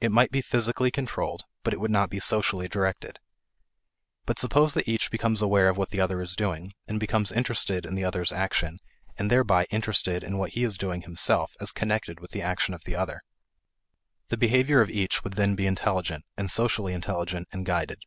[0.00, 3.20] It might be physically controlled, but it would not be socially directed.
[4.26, 7.86] But suppose that each becomes aware of what the other is doing, and becomes interested
[7.86, 8.80] in the other's action
[9.16, 12.82] and thereby interested in what he is doing himself as connected with the action of
[12.82, 13.22] the other.
[14.26, 18.00] The behavior of each would then be intelligent; and socially intelligent and guided.